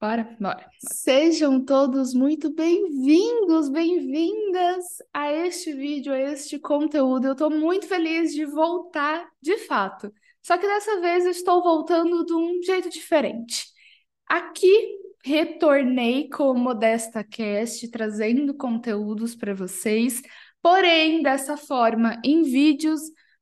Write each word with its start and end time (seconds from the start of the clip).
Bora, 0.00 0.36
bora. 0.38 0.64
Sejam 0.78 1.64
todos 1.64 2.14
muito 2.14 2.54
bem-vindos, 2.54 3.68
bem-vindas 3.68 4.84
a 5.12 5.32
este 5.32 5.72
vídeo, 5.72 6.12
a 6.12 6.20
este 6.20 6.56
conteúdo. 6.56 7.26
Eu 7.26 7.32
estou 7.32 7.50
muito 7.50 7.88
feliz 7.88 8.32
de 8.32 8.44
voltar 8.44 9.28
de 9.42 9.58
fato. 9.58 10.12
Só 10.40 10.56
que 10.56 10.68
dessa 10.68 11.00
vez 11.00 11.24
eu 11.24 11.32
estou 11.32 11.60
voltando 11.64 12.24
de 12.24 12.32
um 12.32 12.62
jeito 12.62 12.88
diferente. 12.88 13.64
Aqui 14.24 14.98
retornei 15.24 16.28
com 16.28 16.52
o 16.52 16.54
Modesta 16.54 17.24
Cast, 17.24 17.90
trazendo 17.90 18.54
conteúdos 18.54 19.34
para 19.34 19.52
vocês, 19.52 20.22
porém 20.62 21.22
dessa 21.24 21.56
forma 21.56 22.20
em 22.24 22.42
vídeos, 22.44 23.00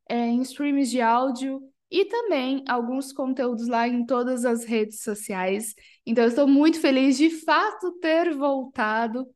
é, 0.09 0.17
em 0.17 0.41
streams 0.41 0.91
de 0.91 1.03
áudio 1.03 1.61
e 1.91 2.07
também 2.07 2.65
alguns 2.67 3.13
conteúdos 3.13 3.69
lá 3.69 3.87
em 3.87 4.07
todas 4.07 4.47
as 4.47 4.65
redes 4.65 5.03
sociais. 5.03 5.75
Então, 6.07 6.25
eu 6.25 6.29
estou 6.29 6.47
muito 6.47 6.81
feliz 6.81 7.17
de 7.17 7.31
fato 7.31 7.93
ter 8.01 8.33
voltado. 8.35 9.27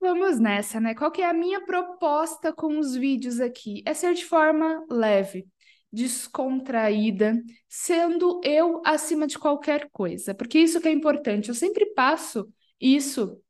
Vamos 0.00 0.38
nessa, 0.38 0.78
né? 0.80 0.94
Qual 0.94 1.10
que 1.10 1.22
é 1.22 1.28
a 1.28 1.32
minha 1.32 1.64
proposta 1.64 2.52
com 2.52 2.78
os 2.78 2.94
vídeos 2.94 3.40
aqui? 3.40 3.82
É 3.86 3.94
ser 3.94 4.12
de 4.14 4.24
forma 4.24 4.84
leve, 4.90 5.46
descontraída, 5.90 7.42
sendo 7.68 8.40
eu 8.44 8.82
acima 8.84 9.26
de 9.26 9.38
qualquer 9.38 9.88
coisa, 9.90 10.34
porque 10.34 10.58
isso 10.58 10.80
que 10.80 10.88
é 10.88 10.92
importante. 10.92 11.48
Eu 11.48 11.54
sempre 11.54 11.86
passo 11.94 12.46
isso 12.78 13.40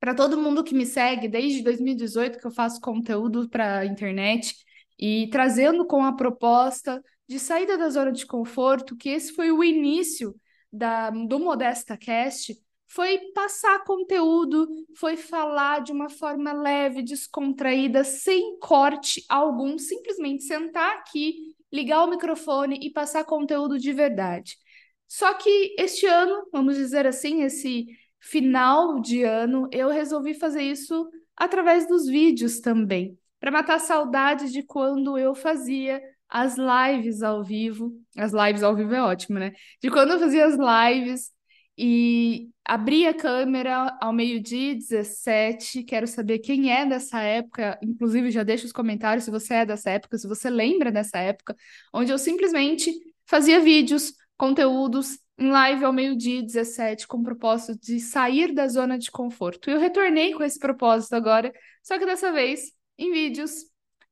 para 0.00 0.14
todo 0.14 0.38
mundo 0.38 0.64
que 0.64 0.74
me 0.74 0.86
segue 0.86 1.28
desde 1.28 1.62
2018 1.62 2.38
que 2.38 2.46
eu 2.46 2.50
faço 2.50 2.80
conteúdo 2.80 3.48
para 3.48 3.80
a 3.80 3.86
internet 3.86 4.54
e 4.98 5.28
trazendo 5.30 5.86
com 5.86 6.04
a 6.04 6.12
proposta 6.14 7.02
de 7.28 7.38
saída 7.38 7.76
da 7.76 7.90
zona 7.90 8.12
de 8.12 8.24
conforto, 8.24 8.96
que 8.96 9.10
esse 9.10 9.32
foi 9.34 9.50
o 9.52 9.62
início 9.62 10.34
da, 10.72 11.10
do 11.10 11.38
Modesta 11.38 11.96
Cast, 11.96 12.56
foi 12.86 13.18
passar 13.34 13.84
conteúdo, 13.84 14.66
foi 14.96 15.16
falar 15.16 15.82
de 15.82 15.92
uma 15.92 16.08
forma 16.08 16.52
leve, 16.52 17.02
descontraída, 17.02 18.02
sem 18.02 18.58
corte 18.58 19.24
algum, 19.28 19.78
simplesmente 19.78 20.44
sentar 20.44 20.96
aqui, 20.96 21.54
ligar 21.70 22.04
o 22.04 22.10
microfone 22.10 22.78
e 22.80 22.90
passar 22.90 23.24
conteúdo 23.24 23.78
de 23.78 23.92
verdade. 23.92 24.56
Só 25.06 25.34
que 25.34 25.74
este 25.78 26.06
ano, 26.06 26.48
vamos 26.50 26.76
dizer 26.76 27.06
assim, 27.06 27.42
esse 27.42 27.86
final 28.20 29.00
de 29.00 29.22
ano, 29.22 29.68
eu 29.70 29.88
resolvi 29.88 30.34
fazer 30.34 30.62
isso 30.62 31.08
através 31.36 31.86
dos 31.86 32.06
vídeos 32.06 32.60
também, 32.60 33.18
para 33.38 33.50
matar 33.50 33.76
a 33.76 33.80
saudade 33.80 34.50
de 34.50 34.62
quando 34.62 35.16
eu 35.18 35.34
fazia 35.34 36.02
as 36.28 36.56
lives 36.56 37.22
ao 37.22 37.42
vivo. 37.42 37.92
As 38.16 38.32
lives 38.32 38.62
ao 38.62 38.76
vivo 38.76 38.94
é 38.94 39.02
ótimo, 39.02 39.38
né? 39.38 39.52
De 39.82 39.90
quando 39.90 40.12
eu 40.12 40.18
fazia 40.18 40.46
as 40.46 40.56
lives 40.56 41.30
e 41.76 42.50
abria 42.64 43.10
a 43.10 43.14
câmera 43.14 43.96
ao 44.00 44.12
meio-dia 44.12 44.74
17. 44.74 45.84
Quero 45.84 46.06
saber 46.06 46.40
quem 46.40 46.72
é 46.72 46.84
dessa 46.84 47.20
época. 47.20 47.78
Inclusive, 47.82 48.30
já 48.30 48.42
deixa 48.42 48.66
os 48.66 48.72
comentários 48.72 49.24
se 49.24 49.30
você 49.30 49.54
é 49.54 49.66
dessa 49.66 49.90
época, 49.90 50.18
se 50.18 50.28
você 50.28 50.50
lembra 50.50 50.90
dessa 50.90 51.18
época, 51.18 51.56
onde 51.94 52.12
eu 52.12 52.18
simplesmente 52.18 52.92
fazia 53.26 53.60
vídeos, 53.60 54.12
conteúdos 54.36 55.18
em 55.38 55.50
live 55.50 55.84
ao 55.84 55.92
meio-dia 55.92 56.42
17, 56.42 57.06
com 57.06 57.18
o 57.18 57.22
propósito 57.22 57.78
de 57.80 58.00
sair 58.00 58.52
da 58.52 58.66
zona 58.66 58.98
de 58.98 59.10
conforto. 59.10 59.70
Eu 59.70 59.78
retornei 59.78 60.32
com 60.32 60.42
esse 60.42 60.58
propósito 60.58 61.14
agora, 61.14 61.52
só 61.82 61.96
que 61.96 62.04
dessa 62.04 62.32
vez 62.32 62.72
em 62.98 63.12
vídeos 63.12 63.52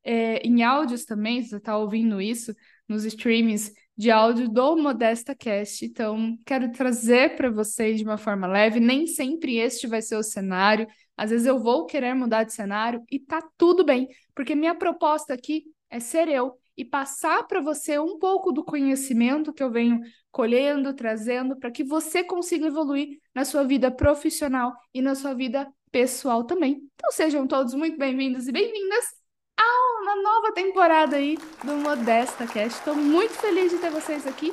é, 0.06 0.38
em 0.46 0.62
áudios 0.62 1.04
também, 1.04 1.42
você 1.42 1.56
está 1.56 1.76
ouvindo 1.76 2.20
isso 2.20 2.54
nos 2.88 3.04
streams 3.04 3.72
de 3.96 4.08
áudio 4.08 4.48
do 4.48 4.76
Modesta 4.76 5.34
Cast. 5.34 5.84
Então, 5.84 6.38
quero 6.46 6.70
trazer 6.70 7.34
para 7.34 7.50
vocês 7.50 7.98
de 7.98 8.04
uma 8.04 8.16
forma 8.16 8.46
leve. 8.46 8.78
Nem 8.78 9.04
sempre 9.08 9.56
este 9.56 9.88
vai 9.88 10.00
ser 10.00 10.14
o 10.14 10.22
cenário. 10.22 10.86
Às 11.16 11.30
vezes 11.30 11.44
eu 11.44 11.58
vou 11.58 11.86
querer 11.86 12.14
mudar 12.14 12.44
de 12.44 12.52
cenário 12.52 13.02
e 13.10 13.18
tá 13.18 13.42
tudo 13.58 13.84
bem, 13.84 14.06
porque 14.32 14.54
minha 14.54 14.76
proposta 14.76 15.34
aqui 15.34 15.64
é 15.90 15.98
ser 15.98 16.28
eu 16.28 16.56
e 16.76 16.84
passar 16.84 17.44
para 17.48 17.60
você 17.60 17.98
um 17.98 18.16
pouco 18.18 18.52
do 18.52 18.62
conhecimento 18.62 19.52
que 19.52 19.62
eu 19.62 19.72
venho 19.72 20.00
colhendo, 20.30 20.94
trazendo, 20.94 21.56
para 21.58 21.70
que 21.70 21.82
você 21.82 22.22
consiga 22.22 22.66
evoluir 22.66 23.18
na 23.34 23.44
sua 23.44 23.64
vida 23.64 23.90
profissional 23.90 24.72
e 24.94 25.02
na 25.02 25.16
sua 25.16 25.34
vida 25.34 25.66
pessoal 25.90 26.44
também. 26.44 26.82
Então, 26.94 27.10
sejam 27.10 27.44
todos 27.46 27.74
muito 27.74 27.98
bem-vindos 27.98 28.46
e 28.46 28.52
bem-vindas 28.52 29.25
a 29.58 30.00
uma 30.02 30.22
nova 30.22 30.52
temporada 30.52 31.16
aí 31.16 31.36
do 31.64 31.76
Modesta 31.76 32.46
Cast. 32.46 32.78
Estou 32.78 32.94
muito 32.94 33.34
feliz 33.34 33.70
de 33.70 33.78
ter 33.78 33.90
vocês 33.90 34.26
aqui. 34.26 34.50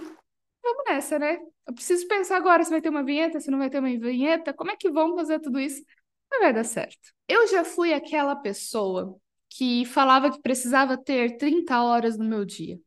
Vamos 0.63 0.83
nessa, 0.87 1.19
né? 1.19 1.39
Eu 1.67 1.73
preciso 1.73 2.07
pensar 2.07 2.37
agora 2.37 2.63
se 2.63 2.69
vai 2.69 2.81
ter 2.81 2.89
uma 2.89 3.03
vinheta, 3.03 3.39
se 3.39 3.51
não 3.51 3.57
vai 3.57 3.69
ter 3.69 3.79
uma 3.79 3.89
vinheta, 3.89 4.53
como 4.53 4.71
é 4.71 4.75
que 4.75 4.89
vamos 4.89 5.15
fazer 5.15 5.39
tudo 5.39 5.59
isso? 5.59 5.83
Mas 6.31 6.39
vai 6.41 6.53
dar 6.53 6.63
certo. 6.63 7.13
Eu 7.27 7.47
já 7.47 7.63
fui 7.63 7.93
aquela 7.93 8.35
pessoa 8.35 9.15
que 9.49 9.85
falava 9.85 10.31
que 10.31 10.41
precisava 10.41 10.97
ter 10.97 11.37
30 11.37 11.81
horas 11.83 12.17
no 12.17 12.25
meu 12.25 12.43
dia. 12.43 12.79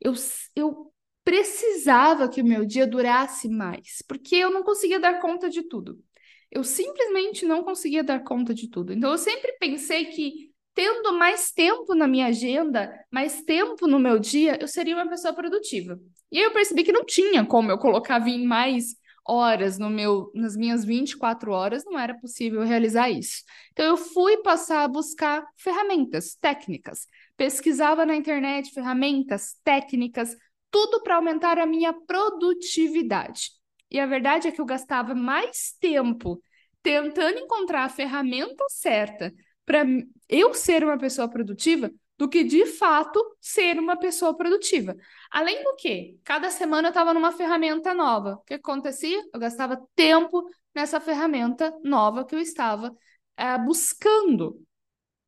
Eu, 0.00 0.14
eu 0.56 0.92
precisava 1.24 2.28
que 2.28 2.42
o 2.42 2.44
meu 2.44 2.64
dia 2.66 2.86
durasse 2.86 3.48
mais, 3.48 4.02
porque 4.08 4.36
eu 4.36 4.50
não 4.50 4.64
conseguia 4.64 4.98
dar 4.98 5.20
conta 5.20 5.48
de 5.48 5.62
tudo. 5.62 6.02
Eu 6.50 6.64
simplesmente 6.64 7.46
não 7.46 7.62
conseguia 7.62 8.04
dar 8.04 8.22
conta 8.24 8.52
de 8.52 8.68
tudo. 8.68 8.92
Então 8.92 9.12
eu 9.12 9.18
sempre 9.18 9.52
pensei 9.58 10.06
que 10.06 10.51
tendo 10.74 11.12
mais 11.12 11.50
tempo 11.50 11.94
na 11.94 12.06
minha 12.06 12.26
agenda, 12.26 12.92
mais 13.10 13.42
tempo 13.42 13.86
no 13.86 13.98
meu 13.98 14.18
dia, 14.18 14.58
eu 14.60 14.68
seria 14.68 14.96
uma 14.96 15.08
pessoa 15.08 15.34
produtiva. 15.34 15.98
E 16.30 16.38
aí 16.38 16.44
eu 16.44 16.52
percebi 16.52 16.82
que 16.82 16.92
não 16.92 17.04
tinha 17.04 17.44
como 17.44 17.70
eu 17.70 17.78
colocar 17.78 18.26
em 18.26 18.46
mais 18.46 18.96
horas 19.24 19.78
no 19.78 19.88
meu, 19.88 20.30
nas 20.34 20.56
minhas 20.56 20.84
24 20.84 21.52
horas, 21.52 21.84
não 21.84 21.98
era 21.98 22.14
possível 22.18 22.62
realizar 22.62 23.10
isso. 23.10 23.44
Então 23.72 23.84
eu 23.84 23.96
fui 23.96 24.38
passar 24.38 24.82
a 24.82 24.88
buscar 24.88 25.46
ferramentas, 25.56 26.34
técnicas. 26.40 27.06
Pesquisava 27.36 28.04
na 28.04 28.16
internet 28.16 28.72
ferramentas, 28.72 29.56
técnicas, 29.62 30.36
tudo 30.70 31.02
para 31.02 31.16
aumentar 31.16 31.58
a 31.58 31.66
minha 31.66 31.92
produtividade. 31.92 33.50
E 33.90 34.00
a 34.00 34.06
verdade 34.06 34.48
é 34.48 34.52
que 34.52 34.60
eu 34.60 34.64
gastava 34.64 35.14
mais 35.14 35.76
tempo 35.78 36.42
tentando 36.82 37.38
encontrar 37.38 37.84
a 37.84 37.88
ferramenta 37.88 38.64
certa 38.68 39.32
para 39.64 39.84
eu 40.28 40.54
ser 40.54 40.84
uma 40.84 40.98
pessoa 40.98 41.28
produtiva 41.28 41.90
do 42.18 42.28
que 42.28 42.44
de 42.44 42.66
fato 42.66 43.20
ser 43.40 43.78
uma 43.78 43.96
pessoa 43.96 44.36
produtiva. 44.36 44.94
Além 45.30 45.62
do 45.64 45.74
que, 45.74 46.18
cada 46.22 46.50
semana 46.50 46.88
eu 46.88 46.90
estava 46.90 47.12
numa 47.12 47.32
ferramenta 47.32 47.94
nova. 47.94 48.34
O 48.34 48.44
que 48.44 48.54
acontecia? 48.54 49.20
Eu 49.32 49.40
gastava 49.40 49.82
tempo 49.94 50.48
nessa 50.74 51.00
ferramenta 51.00 51.76
nova 51.82 52.24
que 52.24 52.34
eu 52.34 52.40
estava 52.40 52.94
é, 53.36 53.58
buscando, 53.58 54.60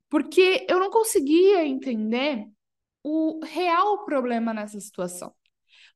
porque 0.08 0.66
eu 0.68 0.78
não 0.78 0.90
conseguia 0.90 1.66
entender 1.66 2.46
o 3.02 3.40
real 3.44 4.04
problema 4.04 4.54
nessa 4.54 4.80
situação. 4.80 5.34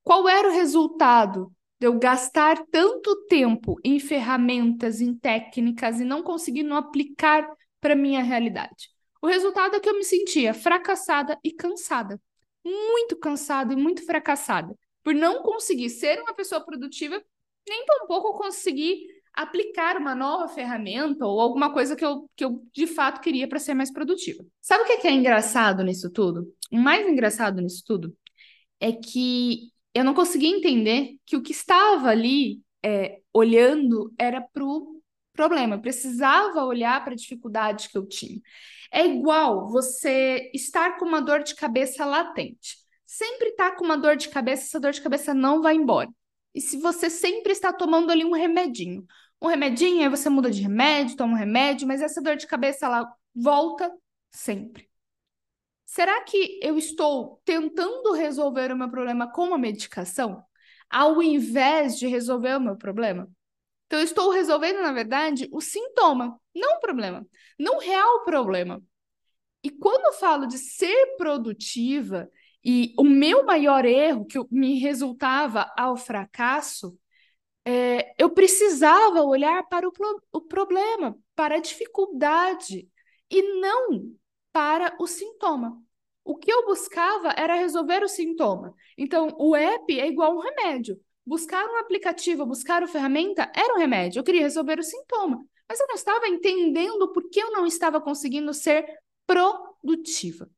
Qual 0.02 0.28
era 0.28 0.48
o 0.48 0.52
resultado 0.52 1.52
de 1.78 1.86
eu 1.86 1.98
gastar 1.98 2.58
tanto 2.72 3.26
tempo 3.26 3.76
em 3.84 4.00
ferramentas, 4.00 5.00
em 5.00 5.14
técnicas 5.14 6.00
e 6.00 6.04
não 6.04 6.22
conseguir 6.22 6.64
não 6.64 6.76
aplicar 6.76 7.48
para 7.80 7.94
minha 7.94 8.22
realidade. 8.22 8.90
O 9.20 9.26
resultado 9.26 9.76
é 9.76 9.80
que 9.80 9.88
eu 9.88 9.96
me 9.96 10.04
sentia 10.04 10.54
fracassada 10.54 11.38
e 11.42 11.52
cansada. 11.52 12.20
Muito 12.64 13.16
cansada 13.16 13.72
e 13.72 13.76
muito 13.76 14.04
fracassada. 14.04 14.74
Por 15.02 15.14
não 15.14 15.42
conseguir 15.42 15.90
ser 15.90 16.20
uma 16.20 16.34
pessoa 16.34 16.64
produtiva, 16.64 17.22
nem 17.68 17.84
tampouco 17.84 18.38
conseguir 18.38 19.06
aplicar 19.34 19.96
uma 19.96 20.14
nova 20.14 20.48
ferramenta 20.48 21.24
ou 21.24 21.40
alguma 21.40 21.72
coisa 21.72 21.94
que 21.94 22.04
eu, 22.04 22.28
que 22.34 22.44
eu 22.44 22.62
de 22.72 22.86
fato 22.86 23.20
queria 23.20 23.48
para 23.48 23.58
ser 23.58 23.74
mais 23.74 23.92
produtiva. 23.92 24.44
Sabe 24.60 24.82
o 24.82 25.00
que 25.00 25.06
é 25.06 25.12
engraçado 25.12 25.84
nisso 25.84 26.10
tudo? 26.10 26.52
O 26.72 26.76
mais 26.76 27.08
engraçado 27.08 27.60
nisso 27.60 27.82
tudo 27.86 28.16
é 28.80 28.92
que 28.92 29.70
eu 29.94 30.04
não 30.04 30.14
conseguia 30.14 30.54
entender 30.54 31.16
que 31.24 31.36
o 31.36 31.42
que 31.42 31.52
estava 31.52 32.08
ali 32.08 32.60
é, 32.84 33.20
olhando 33.32 34.12
era 34.18 34.40
para 34.40 34.64
o 34.64 34.97
problema, 35.38 35.76
eu 35.76 35.80
precisava 35.80 36.64
olhar 36.64 37.02
para 37.04 37.12
a 37.12 37.16
dificuldade 37.16 37.88
que 37.88 37.96
eu 37.96 38.04
tinha. 38.04 38.40
É 38.90 39.06
igual 39.06 39.68
você 39.68 40.50
estar 40.52 40.98
com 40.98 41.04
uma 41.04 41.22
dor 41.22 41.44
de 41.44 41.54
cabeça 41.54 42.04
latente. 42.04 42.76
Sempre 43.06 43.50
está 43.50 43.70
com 43.70 43.84
uma 43.84 43.96
dor 43.96 44.16
de 44.16 44.28
cabeça, 44.30 44.64
essa 44.64 44.80
dor 44.80 44.90
de 44.90 45.00
cabeça 45.00 45.32
não 45.32 45.62
vai 45.62 45.76
embora. 45.76 46.10
E 46.52 46.60
se 46.60 46.76
você 46.78 47.08
sempre 47.08 47.52
está 47.52 47.72
tomando 47.72 48.10
ali 48.10 48.24
um 48.24 48.32
remedinho, 48.32 49.06
um 49.40 49.46
remedinho, 49.46 50.02
aí 50.02 50.08
você 50.08 50.28
muda 50.28 50.50
de 50.50 50.60
remédio, 50.60 51.16
toma 51.16 51.34
um 51.34 51.36
remédio, 51.36 51.86
mas 51.86 52.02
essa 52.02 52.20
dor 52.20 52.34
de 52.34 52.46
cabeça 52.46 52.86
ela 52.86 53.08
volta 53.32 53.92
sempre. 54.32 54.88
Será 55.86 56.20
que 56.24 56.58
eu 56.60 56.76
estou 56.76 57.40
tentando 57.44 58.12
resolver 58.12 58.72
o 58.72 58.76
meu 58.76 58.90
problema 58.90 59.30
com 59.30 59.44
uma 59.46 59.58
medicação, 59.58 60.42
ao 60.90 61.22
invés 61.22 61.96
de 61.96 62.08
resolver 62.08 62.56
o 62.56 62.60
meu 62.60 62.76
problema? 62.76 63.30
Então, 63.88 64.00
eu 64.00 64.04
estou 64.04 64.30
resolvendo, 64.30 64.82
na 64.82 64.92
verdade, 64.92 65.48
o 65.50 65.62
sintoma, 65.62 66.38
não 66.54 66.76
o 66.76 66.80
problema, 66.80 67.26
não 67.58 67.76
o 67.76 67.80
real 67.80 68.22
problema. 68.22 68.82
E 69.64 69.70
quando 69.70 70.04
eu 70.04 70.12
falo 70.12 70.46
de 70.46 70.58
ser 70.58 71.16
produtiva, 71.16 72.30
e 72.62 72.94
o 72.98 73.02
meu 73.04 73.46
maior 73.46 73.86
erro, 73.86 74.26
que 74.26 74.38
me 74.50 74.78
resultava 74.78 75.72
ao 75.74 75.96
fracasso, 75.96 76.98
é, 77.64 78.14
eu 78.22 78.28
precisava 78.30 79.22
olhar 79.22 79.66
para 79.68 79.88
o, 79.88 79.92
o 80.32 80.40
problema, 80.42 81.16
para 81.34 81.56
a 81.56 81.60
dificuldade, 81.60 82.86
e 83.30 83.42
não 83.60 84.12
para 84.52 84.94
o 85.00 85.06
sintoma. 85.06 85.82
O 86.24 86.36
que 86.36 86.52
eu 86.52 86.66
buscava 86.66 87.34
era 87.38 87.54
resolver 87.54 88.02
o 88.02 88.08
sintoma. 88.08 88.74
Então, 88.98 89.34
o 89.38 89.56
app 89.56 89.98
é 89.98 90.06
igual 90.06 90.36
um 90.36 90.40
remédio. 90.40 91.00
Buscar 91.28 91.62
um 91.68 91.76
aplicativo, 91.76 92.46
buscar 92.46 92.82
uma 92.82 92.88
ferramenta 92.88 93.52
era 93.54 93.74
um 93.74 93.78
remédio. 93.78 94.18
Eu 94.18 94.24
queria 94.24 94.40
resolver 94.40 94.78
o 94.78 94.82
sintoma. 94.82 95.44
Mas 95.68 95.78
eu 95.78 95.86
não 95.86 95.94
estava 95.94 96.26
entendendo 96.26 97.12
por 97.12 97.28
que 97.28 97.38
eu 97.38 97.50
não 97.52 97.66
estava 97.66 98.00
conseguindo 98.00 98.54
ser 98.54 98.86
produtiva. 99.26 100.50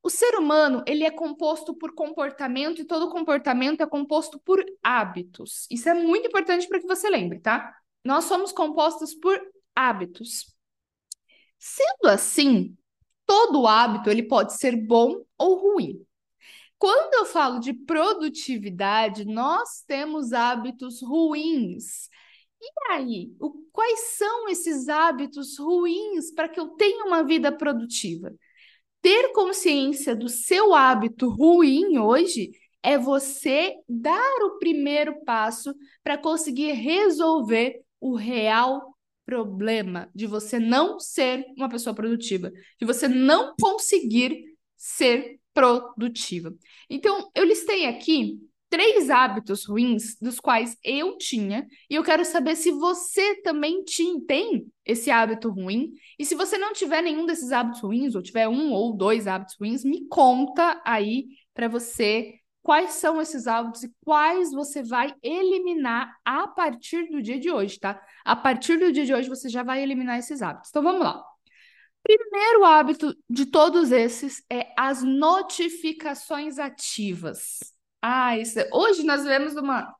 O 0.00 0.08
ser 0.08 0.36
humano, 0.36 0.84
ele 0.86 1.02
é 1.02 1.10
composto 1.10 1.74
por 1.74 1.92
comportamento 1.92 2.80
e 2.80 2.84
todo 2.84 3.10
comportamento 3.10 3.80
é 3.80 3.86
composto 3.86 4.38
por 4.38 4.64
hábitos. 4.80 5.66
Isso 5.68 5.88
é 5.88 5.94
muito 5.94 6.28
importante 6.28 6.68
para 6.68 6.78
que 6.78 6.86
você 6.86 7.10
lembre, 7.10 7.40
tá? 7.40 7.74
Nós 8.04 8.26
somos 8.26 8.52
compostos 8.52 9.12
por 9.12 9.40
hábitos. 9.74 10.54
Sendo 11.58 12.10
assim, 12.10 12.76
todo 13.26 13.66
hábito 13.66 14.08
ele 14.08 14.22
pode 14.22 14.56
ser 14.56 14.76
bom 14.76 15.24
ou 15.36 15.56
ruim. 15.56 16.06
Quando 16.78 17.14
eu 17.14 17.24
falo 17.24 17.58
de 17.58 17.72
produtividade, 17.72 19.24
nós 19.24 19.82
temos 19.86 20.32
hábitos 20.32 21.00
ruins. 21.02 22.08
E 22.60 22.92
aí, 22.92 23.32
o, 23.40 23.52
quais 23.72 24.16
são 24.16 24.48
esses 24.48 24.88
hábitos 24.88 25.58
ruins 25.58 26.30
para 26.32 26.48
que 26.48 26.58
eu 26.58 26.68
tenha 26.70 27.04
uma 27.04 27.22
vida 27.22 27.50
produtiva? 27.52 28.34
Ter 29.00 29.32
consciência 29.32 30.16
do 30.16 30.28
seu 30.28 30.74
hábito 30.74 31.28
ruim 31.28 31.98
hoje 31.98 32.52
é 32.82 32.98
você 32.98 33.74
dar 33.88 34.42
o 34.42 34.58
primeiro 34.58 35.24
passo 35.24 35.74
para 36.02 36.18
conseguir 36.18 36.72
resolver 36.72 37.82
o 38.00 38.14
real 38.14 38.94
problema 39.24 40.10
de 40.14 40.26
você 40.26 40.58
não 40.58 41.00
ser 41.00 41.44
uma 41.56 41.68
pessoa 41.68 41.94
produtiva, 41.94 42.50
de 42.78 42.86
você 42.86 43.08
não 43.08 43.54
conseguir 43.58 44.56
ser 44.76 45.40
produtiva. 45.54 46.52
Então, 46.90 47.30
eu 47.34 47.44
listei 47.44 47.86
aqui 47.86 48.38
três 48.68 49.08
hábitos 49.08 49.64
ruins 49.66 50.16
dos 50.20 50.40
quais 50.40 50.76
eu 50.82 51.16
tinha, 51.16 51.64
e 51.88 51.94
eu 51.94 52.02
quero 52.02 52.24
saber 52.24 52.56
se 52.56 52.72
você 52.72 53.40
também 53.42 53.84
tem 54.26 54.66
esse 54.84 55.12
hábito 55.12 55.48
ruim. 55.48 55.92
E 56.18 56.24
se 56.24 56.34
você 56.34 56.58
não 56.58 56.72
tiver 56.72 57.00
nenhum 57.00 57.24
desses 57.24 57.52
hábitos 57.52 57.80
ruins, 57.82 58.16
ou 58.16 58.22
tiver 58.22 58.48
um 58.48 58.72
ou 58.72 58.92
dois 58.96 59.28
hábitos 59.28 59.54
ruins, 59.60 59.84
me 59.84 60.08
conta 60.08 60.82
aí 60.84 61.26
para 61.54 61.68
você 61.68 62.34
quais 62.62 62.94
são 62.94 63.20
esses 63.20 63.46
hábitos 63.46 63.84
e 63.84 63.94
quais 64.04 64.50
você 64.50 64.82
vai 64.82 65.14
eliminar 65.22 66.12
a 66.24 66.48
partir 66.48 67.08
do 67.10 67.22
dia 67.22 67.38
de 67.38 67.50
hoje, 67.52 67.78
tá? 67.78 68.00
A 68.24 68.34
partir 68.34 68.78
do 68.78 68.90
dia 68.90 69.04
de 69.04 69.14
hoje 69.14 69.28
você 69.28 69.48
já 69.48 69.62
vai 69.62 69.82
eliminar 69.82 70.18
esses 70.18 70.42
hábitos. 70.42 70.70
Então 70.70 70.82
vamos 70.82 71.02
lá. 71.02 71.22
Primeiro 72.04 72.66
hábito 72.66 73.16
de 73.30 73.46
todos 73.46 73.90
esses 73.90 74.44
é 74.50 74.72
as 74.78 75.02
notificações 75.02 76.58
ativas. 76.58 77.60
Ah, 78.02 78.38
isso... 78.38 78.60
É, 78.60 78.68
hoje 78.72 79.02
nós 79.04 79.22
vivemos 79.22 79.56
uma 79.56 79.90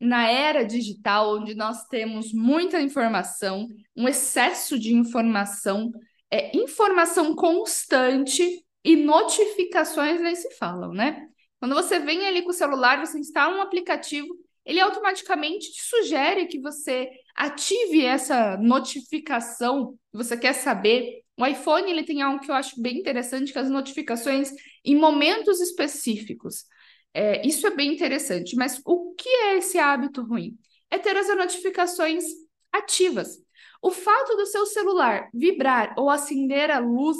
na 0.00 0.26
era 0.26 0.64
digital 0.64 1.36
onde 1.36 1.54
nós 1.54 1.84
temos 1.88 2.32
muita 2.32 2.80
informação, 2.80 3.68
um 3.94 4.08
excesso 4.08 4.78
de 4.78 4.94
informação, 4.94 5.92
é 6.30 6.56
informação 6.56 7.34
constante 7.34 8.64
e 8.82 8.96
notificações 8.96 10.22
nem 10.22 10.34
se 10.34 10.50
falam, 10.56 10.94
né? 10.94 11.28
Quando 11.58 11.74
você 11.74 11.98
vem 11.98 12.26
ali 12.26 12.40
com 12.40 12.48
o 12.48 12.54
celular, 12.54 13.04
você 13.04 13.18
instala 13.18 13.58
um 13.58 13.60
aplicativo, 13.60 14.28
ele 14.64 14.80
automaticamente 14.80 15.70
te 15.70 15.82
sugere 15.82 16.46
que 16.46 16.58
você 16.58 17.10
ative 17.36 18.02
essa 18.02 18.56
notificação 18.56 19.98
você 20.12 20.36
quer 20.36 20.54
saber. 20.54 21.22
O 21.40 21.46
iPhone 21.46 21.90
ele 21.90 22.04
tem 22.04 22.20
algo 22.20 22.38
que 22.38 22.50
eu 22.50 22.54
acho 22.54 22.80
bem 22.82 22.98
interessante, 22.98 23.50
que 23.50 23.58
é 23.58 23.62
as 23.62 23.70
notificações 23.70 24.52
em 24.84 24.94
momentos 24.94 25.58
específicos. 25.58 26.66
É, 27.14 27.46
isso 27.46 27.66
é 27.66 27.70
bem 27.70 27.94
interessante, 27.94 28.54
mas 28.54 28.80
o 28.84 29.14
que 29.14 29.28
é 29.28 29.56
esse 29.56 29.78
hábito 29.78 30.22
ruim? 30.22 30.58
É 30.90 30.98
ter 30.98 31.16
as 31.16 31.34
notificações 31.34 32.24
ativas. 32.70 33.38
O 33.80 33.90
fato 33.90 34.36
do 34.36 34.44
seu 34.44 34.66
celular 34.66 35.30
vibrar 35.32 35.94
ou 35.96 36.10
acender 36.10 36.70
a 36.70 36.78
luz 36.78 37.16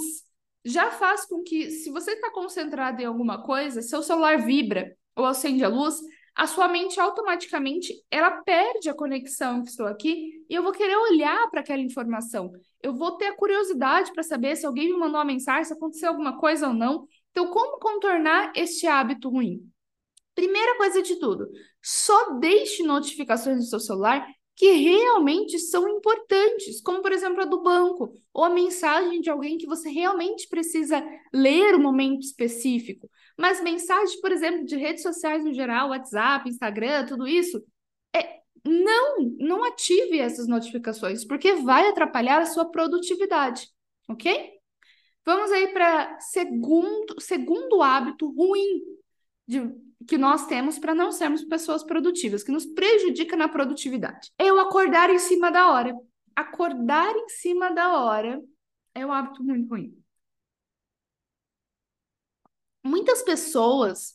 já 0.67 0.91
faz 0.91 1.25
com 1.25 1.43
que, 1.43 1.71
se 1.71 1.91
você 1.91 2.13
está 2.13 2.31
concentrado 2.31 3.01
em 3.01 3.07
alguma 3.07 3.43
coisa, 3.43 3.81
seu 3.81 4.03
celular 4.03 4.45
vibra 4.45 4.95
ou 5.17 5.25
acende 5.25 5.65
a 5.65 5.69
luz, 5.69 5.99
a 6.35 6.47
sua 6.47 6.69
mente 6.69 6.99
automaticamente 7.01 7.93
ela 8.11 8.31
perde 8.43 8.89
a 8.89 8.95
conexão 8.95 9.63
que 9.63 9.71
estou 9.71 9.87
aqui 9.87 10.45
e 10.49 10.55
eu 10.55 10.63
vou 10.63 10.73
querer 10.73 10.97
olhar 10.97 11.51
para 11.51 11.61
aquela 11.61 11.83
informação. 11.83 12.51
Eu 12.83 12.95
vou 12.95 13.17
ter 13.17 13.27
a 13.27 13.37
curiosidade 13.37 14.13
para 14.13 14.23
saber 14.23 14.57
se 14.57 14.65
alguém 14.65 14.87
me 14.87 14.99
mandou 14.99 15.19
uma 15.19 15.25
mensagem, 15.25 15.65
se 15.65 15.73
aconteceu 15.73 16.09
alguma 16.09 16.39
coisa 16.39 16.69
ou 16.69 16.75
não. 16.75 17.07
Então, 17.31 17.49
como 17.49 17.79
contornar 17.79 18.53
este 18.57 18.87
hábito 18.87 19.29
ruim? 19.29 19.61
Primeira 20.35 20.77
coisa 20.77 21.03
de 21.03 21.17
tudo, 21.17 21.49
só 21.83 22.39
deixe 22.39 22.83
notificações 22.83 23.59
no 23.59 23.65
seu 23.65 23.81
celular 23.81 24.27
que 24.57 24.73
realmente 24.73 25.59
são 25.59 25.89
importantes, 25.89 26.83
como 26.83 27.01
por 27.01 27.13
exemplo 27.13 27.41
a 27.41 27.47
do 27.47 27.63
banco, 27.63 28.13
ou 28.33 28.45
a 28.45 28.51
mensagem 28.51 29.21
de 29.21 29.31
alguém 29.31 29.57
que 29.57 29.67
você 29.67 29.89
realmente 29.89 30.47
precisa 30.49 31.03
ler 31.33 31.75
um 31.75 31.83
momento 31.83 32.21
específico. 32.21 33.09
Mas 33.39 33.63
mensagens, 33.63 34.21
por 34.21 34.33
exemplo, 34.33 34.65
de 34.65 34.77
redes 34.77 35.03
sociais 35.03 35.45
no 35.45 35.53
geral, 35.53 35.91
WhatsApp, 35.91 36.49
Instagram, 36.49 37.07
tudo 37.07 37.27
isso, 37.27 37.63
é, 38.15 38.41
não, 38.65 39.19
não 39.39 39.65
ative 39.65 40.19
essas 40.19 40.47
notificações, 40.47 41.25
porque 41.25 41.55
vai 41.55 41.89
atrapalhar 41.89 42.41
a 42.41 42.47
sua 42.47 42.71
produtividade, 42.71 43.69
ok? 44.09 44.61
Vamos 45.25 45.53
aí 45.53 45.69
para 45.73 46.19
segundo, 46.21 47.21
segundo 47.21 47.83
hábito 47.83 48.31
ruim 48.31 48.83
de 49.47 49.61
que 50.07 50.17
nós 50.17 50.47
temos 50.47 50.79
para 50.79 50.95
não 50.95 51.13
sermos 51.13 51.45
pessoas 51.45 51.85
produtivas, 51.85 52.43
que 52.43 52.53
nos 52.53 52.65
prejudica 52.67 53.37
na 53.37 53.49
produtividade. 53.49 54.33
É 54.39 54.53
o 54.53 54.59
acordar 54.59 55.11
em 55.11 55.19
cima 55.19 55.51
da 55.51 55.71
hora. 55.71 55.95
Acordar 56.35 57.15
em 57.15 57.29
cima 57.29 57.71
da 57.71 58.03
hora 58.03 58.43
é 58.95 59.05
um 59.05 59.13
hábito 59.13 59.43
muito 59.45 59.69
ruim. 59.69 60.00
Muitas 62.83 63.23
pessoas 63.23 64.15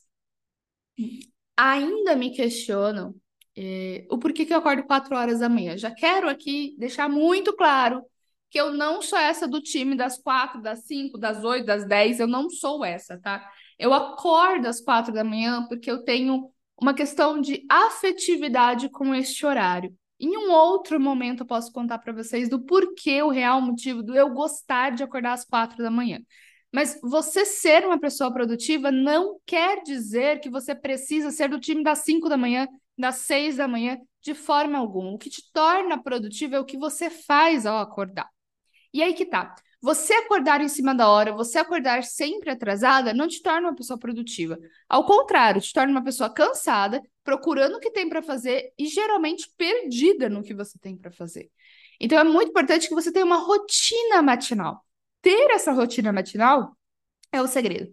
ainda 1.55 2.15
me 2.15 2.31
questionam 2.31 3.15
é, 3.57 4.05
o 4.09 4.17
porquê 4.17 4.45
que 4.45 4.53
eu 4.53 4.57
acordo 4.57 4.83
4 4.83 5.15
horas 5.15 5.39
da 5.39 5.49
manhã. 5.49 5.77
Já 5.77 5.91
quero 5.91 6.29
aqui 6.29 6.75
deixar 6.77 7.09
muito 7.09 7.55
claro 7.55 8.03
que 8.49 8.59
eu 8.59 8.73
não 8.73 9.01
sou 9.01 9.19
essa 9.19 9.47
do 9.47 9.61
time 9.61 9.95
das 9.95 10.17
4, 10.17 10.61
das 10.61 10.85
5, 10.85 11.17
das 11.17 11.43
8, 11.43 11.65
das 11.65 11.87
10, 11.87 12.19
eu 12.19 12.27
não 12.27 12.49
sou 12.49 12.85
essa, 12.85 13.19
tá? 13.19 13.49
Eu 13.77 13.93
acordo 13.93 14.67
às 14.67 14.81
quatro 14.81 15.13
da 15.13 15.23
manhã 15.23 15.65
porque 15.67 15.89
eu 15.89 16.03
tenho 16.03 16.49
uma 16.79 16.93
questão 16.93 17.39
de 17.39 17.65
afetividade 17.69 18.89
com 18.89 19.13
este 19.13 19.45
horário. 19.45 19.93
Em 20.19 20.37
um 20.37 20.51
outro 20.51 20.99
momento 20.99 21.41
eu 21.41 21.45
posso 21.45 21.71
contar 21.71 21.99
para 21.99 22.13
vocês 22.13 22.49
do 22.49 22.61
porquê, 22.61 23.21
o 23.21 23.29
real 23.29 23.61
motivo 23.61 24.01
do 24.01 24.15
eu 24.15 24.29
gostar 24.29 24.91
de 24.91 25.03
acordar 25.03 25.33
às 25.33 25.45
quatro 25.45 25.77
da 25.77 25.91
manhã. 25.91 26.19
Mas 26.75 26.99
você 27.01 27.45
ser 27.45 27.85
uma 27.85 27.97
pessoa 27.97 28.29
produtiva 28.33 28.91
não 28.91 29.39
quer 29.45 29.81
dizer 29.81 30.41
que 30.41 30.49
você 30.49 30.75
precisa 30.75 31.31
ser 31.31 31.47
do 31.47 31.57
time 31.57 31.81
das 31.81 31.99
cinco 31.99 32.27
da 32.27 32.35
manhã, 32.35 32.67
das 32.97 33.15
seis 33.19 33.55
da 33.55 33.65
manhã, 33.65 33.97
de 34.21 34.33
forma 34.33 34.77
alguma. 34.77 35.11
O 35.11 35.17
que 35.17 35.29
te 35.29 35.41
torna 35.53 36.03
produtivo 36.03 36.53
é 36.53 36.59
o 36.59 36.65
que 36.65 36.77
você 36.77 37.09
faz 37.09 37.65
ao 37.65 37.77
acordar. 37.77 38.29
E 38.93 39.01
aí 39.01 39.13
que 39.13 39.25
tá. 39.25 39.55
Você 39.81 40.13
acordar 40.15 40.59
em 40.59 40.67
cima 40.67 40.93
da 40.93 41.07
hora, 41.07 41.31
você 41.31 41.59
acordar 41.59 42.03
sempre 42.03 42.51
atrasada, 42.51 43.13
não 43.13 43.29
te 43.29 43.41
torna 43.41 43.69
uma 43.69 43.75
pessoa 43.75 43.97
produtiva. 43.97 44.59
Ao 44.89 45.05
contrário, 45.05 45.61
te 45.61 45.71
torna 45.71 45.91
uma 45.93 46.03
pessoa 46.03 46.29
cansada, 46.29 47.01
procurando 47.23 47.77
o 47.77 47.79
que 47.79 47.89
tem 47.89 48.09
para 48.09 48.21
fazer 48.21 48.73
e 48.77 48.85
geralmente 48.87 49.49
perdida 49.57 50.27
no 50.27 50.43
que 50.43 50.53
você 50.53 50.77
tem 50.77 50.97
para 50.97 51.09
fazer. 51.09 51.49
Então 52.01 52.19
é 52.19 52.23
muito 52.25 52.49
importante 52.49 52.89
que 52.89 52.93
você 52.93 53.13
tenha 53.13 53.25
uma 53.25 53.37
rotina 53.39 54.21
matinal. 54.21 54.85
Ter 55.25 55.49
essa 55.49 55.71
rotina 55.71 56.13
matinal 56.13 56.77
é 57.31 57.41
o 57.41 57.47
segredo. 57.47 57.91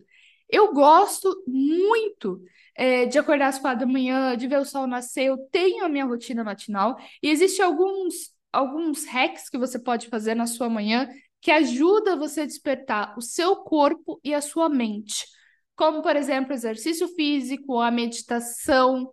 Eu 0.51 0.75
gosto 0.75 1.43
muito 1.47 2.45
é, 2.75 3.07
de 3.07 3.19
acordar 3.19 3.49
às 3.49 3.59
quatro 3.59 3.87
da 3.87 3.91
manhã, 3.91 4.37
de 4.37 4.47
ver 4.47 4.59
o 4.59 4.67
sol 4.67 4.87
nascer. 4.87 5.29
Eu 5.29 5.39
tenho 5.51 5.83
a 5.83 5.89
minha 5.89 6.05
rotina 6.05 6.45
matinal 6.45 6.95
e 7.23 7.31
existem 7.31 7.65
alguns 7.65 8.35
alguns 8.53 9.07
hacks 9.07 9.49
que 9.49 9.57
você 9.57 9.79
pode 9.79 10.09
fazer 10.09 10.35
na 10.35 10.47
sua 10.47 10.69
manhã 10.69 11.09
que 11.41 11.51
ajuda 11.51 12.19
você 12.19 12.43
a 12.43 12.47
despertar 12.47 13.17
o 13.17 13.23
seu 13.23 13.57
corpo 13.57 14.21
e 14.23 14.35
a 14.35 14.43
sua 14.43 14.69
mente, 14.69 15.25
como, 15.75 16.03
por 16.03 16.17
exemplo, 16.17 16.53
exercício 16.53 17.09
físico, 17.09 17.81
a 17.81 17.91
meditação, 17.91 19.11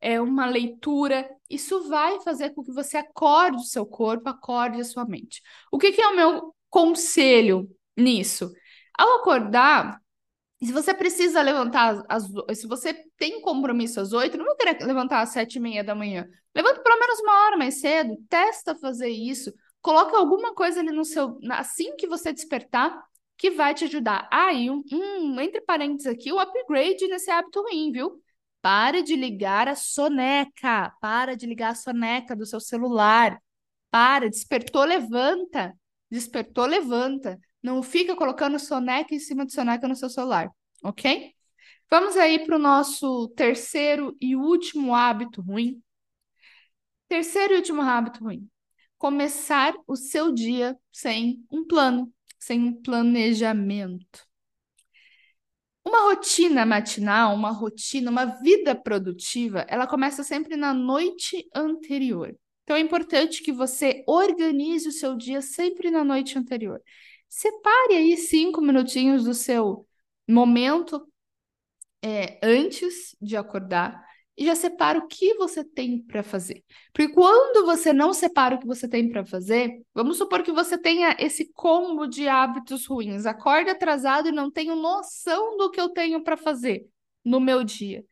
é, 0.00 0.20
uma 0.20 0.46
leitura. 0.46 1.30
Isso 1.48 1.88
vai 1.88 2.20
fazer 2.22 2.50
com 2.50 2.64
que 2.64 2.72
você 2.72 2.96
acorde 2.96 3.58
o 3.58 3.66
seu 3.66 3.86
corpo, 3.86 4.28
acorde 4.28 4.80
a 4.80 4.84
sua 4.84 5.04
mente. 5.04 5.40
O 5.70 5.78
que, 5.78 5.92
que 5.92 6.02
é 6.02 6.08
o 6.08 6.16
meu 6.16 6.52
conselho 6.72 7.68
nisso? 7.94 8.50
Ao 8.98 9.18
acordar, 9.18 10.00
se 10.62 10.72
você 10.72 10.94
precisa 10.94 11.42
levantar, 11.42 12.02
às, 12.08 12.24
se 12.54 12.66
você 12.66 12.94
tem 13.18 13.42
compromisso 13.42 14.00
às 14.00 14.12
oito, 14.12 14.38
não 14.38 14.46
vou 14.46 14.56
querer 14.56 14.82
levantar 14.84 15.20
às 15.20 15.28
sete 15.28 15.56
e 15.56 15.60
meia 15.60 15.84
da 15.84 15.94
manhã. 15.94 16.26
Levanta 16.54 16.80
pelo 16.82 16.98
menos 16.98 17.20
uma 17.20 17.44
hora 17.44 17.56
mais 17.58 17.80
cedo, 17.80 18.16
testa 18.28 18.74
fazer 18.74 19.08
isso, 19.08 19.52
coloca 19.82 20.16
alguma 20.16 20.54
coisa 20.54 20.80
ali 20.80 20.90
no 20.90 21.04
seu, 21.04 21.38
assim 21.50 21.94
que 21.96 22.06
você 22.06 22.32
despertar, 22.32 23.02
que 23.36 23.50
vai 23.50 23.74
te 23.74 23.84
ajudar. 23.84 24.28
Ah, 24.32 24.52
e 24.52 24.70
um, 24.70 24.82
um 24.92 25.40
entre 25.40 25.60
parênteses 25.60 26.06
aqui, 26.06 26.32
o 26.32 26.38
upgrade 26.38 27.06
nesse 27.08 27.30
hábito 27.30 27.60
ruim, 27.62 27.92
viu? 27.92 28.22
Pare 28.62 29.02
de 29.02 29.16
ligar 29.16 29.68
a 29.68 29.74
soneca, 29.74 30.92
para 31.00 31.36
de 31.36 31.44
ligar 31.46 31.72
a 31.72 31.74
soneca 31.74 32.36
do 32.36 32.46
seu 32.46 32.60
celular. 32.60 33.38
Para, 33.90 34.30
despertou, 34.30 34.84
levanta. 34.84 35.74
Despertou, 36.12 36.66
levanta. 36.66 37.40
Não 37.62 37.82
fica 37.82 38.14
colocando 38.14 38.58
soneca 38.58 39.14
em 39.14 39.18
cima 39.18 39.46
de 39.46 39.54
soneca 39.54 39.88
no 39.88 39.96
seu 39.96 40.10
celular, 40.10 40.50
ok? 40.84 41.32
Vamos 41.90 42.18
aí 42.18 42.44
para 42.44 42.56
o 42.56 42.58
nosso 42.58 43.28
terceiro 43.28 44.14
e 44.20 44.36
último 44.36 44.94
hábito 44.94 45.40
ruim. 45.40 45.82
Terceiro 47.08 47.54
e 47.54 47.56
último 47.56 47.80
hábito 47.80 48.22
ruim. 48.24 48.46
Começar 48.98 49.72
o 49.86 49.96
seu 49.96 50.30
dia 50.30 50.76
sem 50.92 51.46
um 51.50 51.66
plano, 51.66 52.12
sem 52.38 52.60
um 52.62 52.74
planejamento. 52.74 54.28
Uma 55.82 56.10
rotina 56.10 56.66
matinal, 56.66 57.34
uma 57.34 57.52
rotina, 57.52 58.10
uma 58.10 58.26
vida 58.26 58.74
produtiva, 58.74 59.64
ela 59.66 59.86
começa 59.86 60.22
sempre 60.22 60.56
na 60.56 60.74
noite 60.74 61.48
anterior. 61.54 62.36
Então 62.72 62.80
é 62.80 62.84
importante 62.86 63.42
que 63.42 63.52
você 63.52 64.02
organize 64.06 64.88
o 64.88 64.92
seu 64.92 65.14
dia 65.14 65.42
sempre 65.42 65.90
na 65.90 66.02
noite 66.02 66.38
anterior. 66.38 66.80
Separe 67.28 67.96
aí 67.96 68.16
cinco 68.16 68.62
minutinhos 68.62 69.24
do 69.24 69.34
seu 69.34 69.86
momento 70.26 71.06
é, 72.02 72.40
antes 72.42 73.14
de 73.20 73.36
acordar 73.36 74.02
e 74.38 74.46
já 74.46 74.54
separa 74.54 74.98
o 74.98 75.06
que 75.06 75.34
você 75.34 75.62
tem 75.62 76.02
para 76.02 76.22
fazer. 76.22 76.64
Porque 76.94 77.12
quando 77.12 77.66
você 77.66 77.92
não 77.92 78.14
separa 78.14 78.56
o 78.56 78.58
que 78.58 78.66
você 78.66 78.88
tem 78.88 79.06
para 79.10 79.22
fazer, 79.22 79.82
vamos 79.92 80.16
supor 80.16 80.42
que 80.42 80.50
você 80.50 80.78
tenha 80.78 81.14
esse 81.18 81.52
combo 81.52 82.06
de 82.06 82.26
hábitos 82.26 82.86
ruins, 82.86 83.26
acorda 83.26 83.72
atrasado 83.72 84.30
e 84.30 84.32
não 84.32 84.50
tenho 84.50 84.74
noção 84.74 85.58
do 85.58 85.70
que 85.70 85.78
eu 85.78 85.90
tenho 85.90 86.24
para 86.24 86.38
fazer 86.38 86.88
no 87.22 87.38
meu 87.38 87.64
dia. 87.64 88.02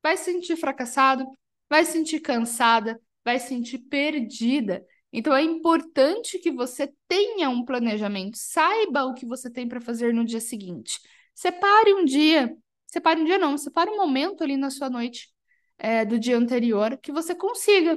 Vai 0.00 0.16
se 0.16 0.26
sentir 0.30 0.56
fracassado, 0.56 1.26
vai 1.68 1.84
se 1.84 1.90
sentir 1.90 2.20
cansada, 2.20 3.00
vai 3.24 3.38
se 3.38 3.48
sentir 3.48 3.78
perdida. 3.78 4.84
Então 5.12 5.34
é 5.34 5.42
importante 5.42 6.38
que 6.38 6.50
você 6.50 6.92
tenha 7.06 7.48
um 7.48 7.64
planejamento, 7.64 8.36
saiba 8.36 9.04
o 9.04 9.14
que 9.14 9.24
você 9.24 9.50
tem 9.50 9.68
para 9.68 9.80
fazer 9.80 10.12
no 10.12 10.24
dia 10.24 10.40
seguinte. 10.40 10.98
Separe 11.34 11.94
um 11.94 12.04
dia, 12.04 12.54
separe 12.86 13.20
um 13.20 13.24
dia 13.24 13.38
não, 13.38 13.56
separe 13.56 13.90
um 13.90 13.96
momento 13.96 14.42
ali 14.42 14.56
na 14.56 14.70
sua 14.70 14.90
noite 14.90 15.28
é, 15.78 16.04
do 16.04 16.18
dia 16.18 16.36
anterior 16.36 16.98
que 16.98 17.12
você 17.12 17.34
consiga 17.34 17.96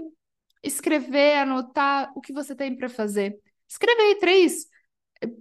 escrever, 0.63 1.37
anotar 1.37 2.11
o 2.15 2.21
que 2.21 2.33
você 2.33 2.55
tem 2.55 2.75
para 2.75 2.89
fazer. 2.89 3.37
Escreve 3.67 4.01
aí 4.01 4.15
três 4.15 4.67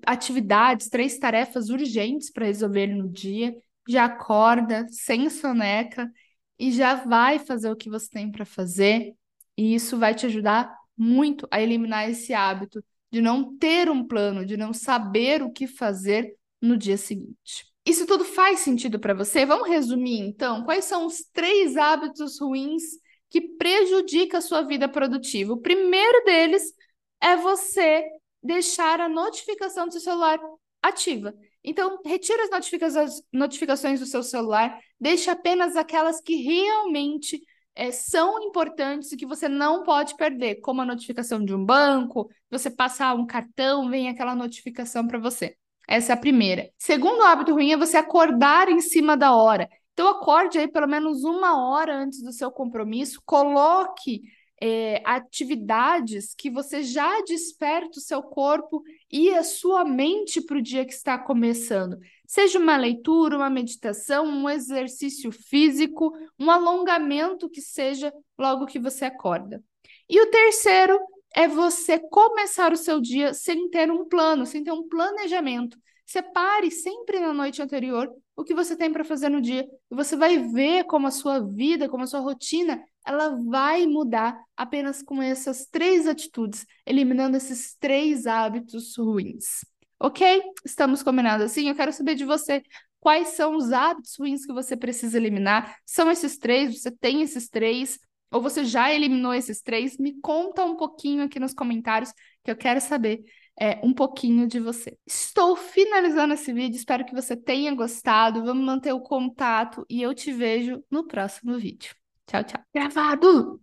atividades, 0.07 0.89
três 0.89 1.19
tarefas 1.19 1.69
urgentes 1.69 2.31
para 2.31 2.47
resolver 2.47 2.87
no 2.87 3.09
dia. 3.09 3.55
Já 3.89 4.07
acorda 4.07 4.87
sem 4.91 5.29
soneca 5.31 6.11
e 6.59 6.73
já 6.73 6.95
vai 6.95 7.39
fazer 7.39 7.71
o 7.71 7.77
que 7.77 7.91
você 7.91 8.09
tem 8.09 8.31
para 8.31 8.45
fazer. 8.45 9.15
E 9.57 9.75
isso 9.75 9.99
vai 9.99 10.15
te 10.15 10.27
ajudar 10.27 10.75
muito 10.97 11.47
a 11.51 11.61
eliminar 11.61 12.09
esse 12.09 12.33
hábito 12.33 12.83
de 13.11 13.21
não 13.21 13.57
ter 13.57 13.89
um 13.89 14.07
plano, 14.07 14.45
de 14.45 14.57
não 14.57 14.73
saber 14.73 15.43
o 15.43 15.53
que 15.53 15.67
fazer 15.67 16.37
no 16.61 16.77
dia 16.77 16.97
seguinte. 16.97 17.67
Isso 17.85 18.07
tudo 18.07 18.25
faz 18.25 18.61
sentido 18.61 18.99
para 18.99 19.15
você? 19.15 19.47
Vamos 19.47 19.69
resumir 19.69 20.19
então? 20.19 20.65
Quais 20.65 20.85
são 20.85 21.07
os 21.07 21.25
três 21.33 21.77
hábitos 21.77 22.41
ruins 22.41 22.83
que 23.31 23.41
prejudicam 23.41 24.39
a 24.39 24.43
sua 24.43 24.63
vida 24.63 24.89
produtiva? 24.89 25.53
O 25.53 25.61
primeiro 25.61 26.25
deles 26.25 26.75
é 27.21 27.37
você 27.37 28.05
deixar 28.43 29.01
a 29.01 29.09
notificação 29.09 29.87
do 29.87 29.93
seu 29.93 30.01
celular 30.01 30.41
ativa. 30.83 31.35
Então, 31.63 32.01
retira 32.05 32.45
as 32.45 33.23
notificações, 33.33 34.01
do 34.01 34.07
seu 34.07 34.23
celular, 34.23 34.81
deixe 35.01 35.29
apenas 35.31 35.77
aquelas 35.77 36.21
que 36.21 36.37
realmente 36.37 37.43
é, 37.77 37.93
são 37.93 38.43
importantes 38.43 39.13
e 39.13 39.17
que 39.17 39.27
você 39.27 39.49
não 39.49 39.85
pode 39.85 40.17
perder, 40.17 40.57
como 40.57 40.81
a 40.81 40.87
notificação 40.87 41.45
de 41.45 41.55
um 41.55 41.65
banco, 41.65 42.29
você 42.51 42.71
passar 42.71 43.15
um 43.15 43.27
cartão, 43.27 43.91
vem 43.91 44.09
aquela 44.09 44.35
notificação 44.35 45.07
para 45.07 45.19
você. 45.19 45.57
Essa 45.87 46.13
é 46.13 46.15
a 46.15 46.19
primeira. 46.19 46.71
Segundo 46.79 47.23
hábito 47.23 47.53
ruim 47.53 47.73
é 47.73 47.77
você 47.77 47.97
acordar 47.97 48.69
em 48.69 48.81
cima 48.81 49.17
da 49.17 49.35
hora. 49.37 49.69
Então, 49.93 50.09
acorde 50.09 50.59
aí 50.59 50.67
pelo 50.67 50.89
menos 50.89 51.23
uma 51.23 51.69
hora 51.69 51.95
antes 51.95 52.23
do 52.23 52.33
seu 52.33 52.51
compromisso, 52.51 53.21
coloque 53.25 54.23
é, 54.61 55.03
atividades 55.05 56.35
que 56.35 56.51
você 56.51 56.83
já 56.83 57.21
desperta 57.23 57.99
o 57.99 58.03
seu 58.03 58.23
corpo 58.23 58.83
e 59.11 59.31
a 59.31 59.43
sua 59.43 59.85
mente 59.85 60.41
para 60.41 60.59
o 60.59 60.63
dia 60.63 60.85
que 60.85 60.93
está 60.93 61.19
começando. 61.19 61.99
Seja 62.27 62.59
uma 62.59 62.77
leitura, 62.77 63.37
uma 63.37 63.51
meditação, 63.51 64.27
um 64.27 64.49
exercício 64.49 65.31
físico, 65.31 66.13
um 66.39 66.51
alongamento 66.51 67.49
que 67.51 67.61
seja 67.61 68.13
logo 68.39 68.67
que 68.67 68.79
você 68.79 69.05
acorda. 69.05 69.63
E 70.09 70.21
o 70.21 70.31
terceiro 70.31 70.99
é 71.35 71.47
você 71.47 71.99
começar 71.99 72.73
o 72.73 72.77
seu 72.77 73.01
dia 73.01 73.35
sem 73.35 73.69
ter 73.69 73.91
um 73.91 74.07
plano, 74.09 74.47
sem 74.47 74.65
ter 74.65 74.73
um 74.73 74.89
planejamento. 74.89 75.79
Separe 76.07 76.71
sempre 76.71 77.21
na 77.21 77.35
noite 77.35 77.61
anterior 77.61 78.11
o 78.37 78.45
que 78.45 78.55
você 78.55 78.77
tem 78.77 78.93
para 78.93 79.05
fazer 79.05 79.29
no 79.29 79.41
dia 79.41 79.67
e 79.91 79.95
você 79.95 80.17
vai 80.17 80.39
ver 80.39 80.85
como 80.85 81.07
a 81.07 81.11
sua 81.11 81.41
vida, 81.41 81.89
como 81.89 82.05
a 82.05 82.07
sua 82.07 82.21
rotina 82.21 82.83
ela 83.07 83.31
vai 83.49 83.87
mudar 83.87 84.39
apenas 84.57 85.03
com 85.03 85.23
essas 85.23 85.67
três 85.67 86.07
atitudes, 86.07 86.67
eliminando 86.85 87.37
esses 87.37 87.77
três 87.77 88.27
hábitos 88.27 88.97
ruins. 88.97 89.65
Ok? 89.99 90.43
Estamos 90.65 91.03
combinados 91.03 91.47
assim? 91.47 91.69
Eu 91.69 91.75
quero 91.75 91.93
saber 91.93 92.17
de 92.17 92.25
você. 92.25 92.63
Quais 93.01 93.29
são 93.29 93.57
os 93.57 93.73
hábitos 93.73 94.17
ruins 94.19 94.45
que 94.45 94.53
você 94.53 94.77
precisa 94.77 95.17
eliminar? 95.17 95.77
São 95.87 96.11
esses 96.11 96.37
três? 96.37 96.81
Você 96.81 96.91
tem 96.91 97.23
esses 97.23 97.49
três? 97.49 97.99
Ou 98.31 98.43
você 98.43 98.65
já 98.65 98.93
eliminou 98.93 99.33
esses 99.33 99.63
três? 99.63 99.97
Me 99.97 100.21
conta 100.21 100.65
um 100.65 100.77
pouquinho 100.77 101.23
aqui 101.23 101.39
nos 101.39 101.55
comentários, 101.55 102.13
que 102.43 102.51
eu 102.51 102.57
quero 102.57 102.81
saber 102.81 103.23
é, 103.59 103.81
um 103.83 103.95
pouquinho 103.95 104.47
de 104.47 104.61
você. 104.61 104.99
Estou 105.07 105.57
finalizando 105.57 106.35
esse 106.35 106.53
vídeo, 106.53 106.77
espero 106.77 107.05
que 107.05 107.15
você 107.15 107.37
tenha 107.37 107.75
gostado. 107.75 108.45
Vamos 108.45 108.65
manter 108.65 108.93
o 108.93 109.01
contato 109.01 109.87
e 109.89 110.03
eu 110.03 110.13
te 110.15 110.33
vejo 110.33 110.85
no 110.91 111.07
próximo 111.07 111.57
vídeo. 111.59 111.95
Tchau, 112.27 112.43
tchau. 112.45 112.61
Gravado! 112.75 113.61